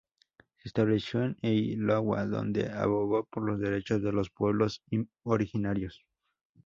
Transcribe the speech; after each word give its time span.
Se 0.57 0.67
estableció 0.69 1.21
en 1.23 1.37
Iowa, 1.43 2.25
donde 2.25 2.67
abogó 2.71 3.23
por 3.25 3.43
los 3.45 3.59
derechos 3.59 4.01
de 4.01 4.11
los 4.11 4.31
pueblos 4.31 4.81
originarios. 5.21 6.03